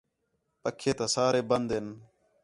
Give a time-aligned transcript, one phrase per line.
[0.61, 1.87] پکّھے تا سارے بند ہین